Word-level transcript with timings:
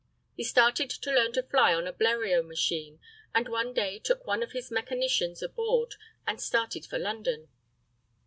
He 0.35 0.43
started 0.43 0.89
to 0.89 1.11
learn 1.11 1.31
to 1.33 1.43
fly 1.43 1.75
on 1.75 1.85
a 1.85 1.93
Bleriot 1.93 2.43
machine, 2.47 2.99
and 3.35 3.47
one 3.47 3.71
day 3.71 3.99
took 3.99 4.25
one 4.25 4.41
of 4.41 4.51
his 4.51 4.71
mechanicians 4.71 5.43
aboard 5.43 5.93
and 6.25 6.41
started 6.41 6.87
for 6.87 6.97
London. 6.97 7.49